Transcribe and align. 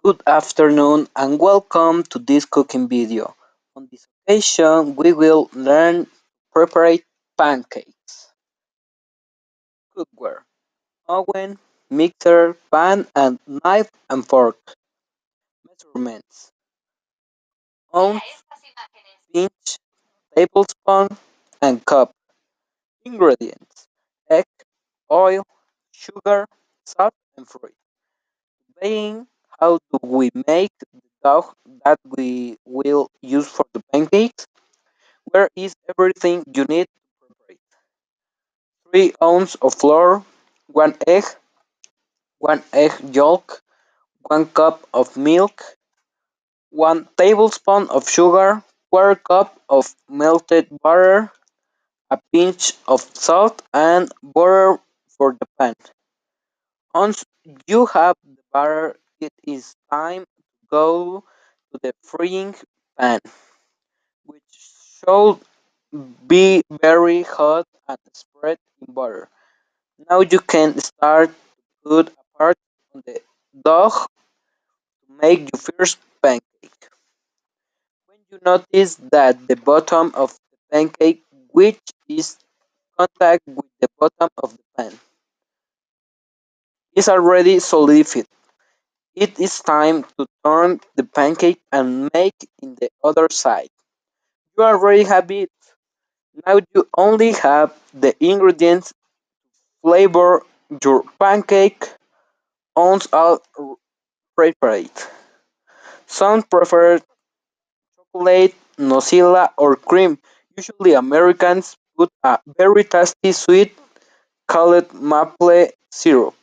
Good 0.00 0.22
afternoon 0.26 1.08
and 1.14 1.38
welcome 1.38 2.04
to 2.04 2.18
this 2.18 2.46
cooking 2.46 2.88
video. 2.88 3.34
On 3.76 3.88
this 3.90 4.06
occasion 4.26 4.96
we 4.96 5.12
will 5.12 5.50
learn 5.52 6.06
to 6.06 6.10
prepare 6.52 6.98
pancakes. 7.36 8.32
Cookware 9.94 10.44
oven, 11.08 11.58
mixer, 11.90 12.56
pan 12.70 13.06
and 13.14 13.38
knife 13.46 13.90
and 14.08 14.24
fork. 14.26 14.56
Measurements 15.66 16.52
ounce, 17.94 18.22
pinch, 19.34 19.78
tablespoon 20.34 21.08
and 21.60 21.84
cup. 21.84 22.14
Ingredients 23.04 23.88
egg, 24.30 24.46
oil, 25.10 25.44
sugar, 25.90 26.46
salt 26.86 27.14
and 27.36 27.46
fruit. 27.46 27.74
Saying 28.80 29.26
how 29.62 29.78
do 29.92 29.98
we 30.02 30.28
make 30.48 30.74
the 30.92 31.00
dough 31.22 31.54
that 31.84 32.00
we 32.04 32.58
will 32.66 33.08
use 33.22 33.46
for 33.46 33.64
the 33.72 33.80
pancakes? 33.92 34.44
Where 35.30 35.48
is 35.54 35.76
everything 35.88 36.42
you 36.52 36.64
need 36.64 36.88
to 36.90 37.00
prepare 37.20 37.54
it? 37.54 37.70
3 38.90 39.14
ounces 39.22 39.54
of 39.62 39.74
flour, 39.74 40.24
1 40.66 40.96
egg, 41.06 41.22
1 42.40 42.62
egg 42.72 43.14
yolk, 43.14 43.62
1 44.22 44.46
cup 44.46 44.82
of 44.92 45.16
milk, 45.16 45.62
1 46.70 47.06
tablespoon 47.16 47.86
of 47.88 48.08
sugar, 48.08 48.64
quarter 48.90 49.14
cup 49.14 49.54
of 49.68 49.94
melted 50.10 50.66
butter, 50.82 51.30
a 52.10 52.18
pinch 52.32 52.74
of 52.88 52.98
salt 53.14 53.62
and 53.72 54.10
butter 54.24 54.80
for 55.06 55.38
the 55.38 55.46
pan. 55.56 55.74
Once 56.92 57.24
you 57.68 57.86
have 57.86 58.16
the 58.26 58.42
butter, 58.52 58.96
it 59.22 59.32
is 59.44 59.74
time 59.90 60.24
to 60.24 60.42
go 60.70 61.24
to 61.72 61.78
the 61.82 61.92
frying 62.02 62.54
pan, 62.98 63.20
which 64.26 64.42
should 64.98 65.38
be 66.26 66.62
very 66.70 67.22
hot 67.22 67.66
and 67.88 67.98
spread 68.14 68.58
in 68.80 68.94
butter. 68.94 69.28
Now 70.10 70.20
you 70.20 70.40
can 70.40 70.78
start 70.80 71.30
to 71.30 71.34
put 71.84 72.08
a 72.08 72.38
part 72.38 72.58
on 72.94 73.02
the 73.06 73.20
dough 73.64 73.90
to 73.90 75.12
make 75.20 75.40
your 75.52 75.60
first 75.60 75.98
pancake. 76.22 76.82
When 78.06 78.18
you 78.30 78.38
notice 78.44 78.96
that 79.10 79.48
the 79.48 79.56
bottom 79.56 80.12
of 80.14 80.32
the 80.52 80.58
pancake 80.70 81.22
which 81.52 81.80
is 82.08 82.38
contact 82.98 83.42
with 83.46 83.66
the 83.80 83.88
bottom 83.98 84.30
of 84.38 84.56
the 84.56 84.64
pan 84.76 84.98
is 86.94 87.08
already 87.08 87.58
solidified, 87.58 88.26
it 89.14 89.40
is 89.40 89.60
time 89.60 90.04
to 90.18 90.26
turn 90.44 90.80
the 90.96 91.04
pancake 91.04 91.60
and 91.72 92.10
make 92.14 92.34
in 92.62 92.74
the 92.76 92.90
other 93.04 93.28
side. 93.30 93.68
You 94.58 94.64
already 94.64 95.04
have 95.04 95.30
it. 95.30 95.50
Now 96.46 96.60
you 96.74 96.88
only 96.96 97.32
have 97.32 97.72
the 97.94 98.14
ingredients 98.24 98.90
to 98.90 98.94
flavor 99.82 100.42
your 100.84 101.04
pancake 101.20 101.84
once 102.76 103.08
all 103.12 103.40
prepared. 104.36 104.90
Some 106.06 106.44
prefer 106.44 107.00
chocolate, 107.96 108.54
Nutella 108.78 109.50
or 109.58 109.76
cream. 109.76 110.18
Usually 110.56 110.92
Americans 110.94 111.76
put 111.96 112.10
a 112.22 112.38
very 112.58 112.84
tasty 112.84 113.32
sweet 113.32 113.76
called 114.48 114.92
maple 114.94 115.68
syrup. 115.90 116.34